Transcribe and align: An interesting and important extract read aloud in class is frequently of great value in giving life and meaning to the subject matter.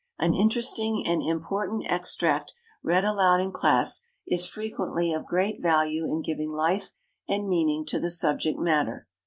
An 0.17 0.33
interesting 0.33 1.05
and 1.05 1.21
important 1.21 1.85
extract 1.87 2.55
read 2.81 3.03
aloud 3.05 3.39
in 3.39 3.51
class 3.51 4.01
is 4.25 4.47
frequently 4.47 5.13
of 5.13 5.27
great 5.27 5.61
value 5.61 6.05
in 6.05 6.23
giving 6.23 6.49
life 6.49 6.89
and 7.29 7.47
meaning 7.47 7.85
to 7.85 7.99
the 7.99 8.09
subject 8.09 8.57
matter. 8.57 9.07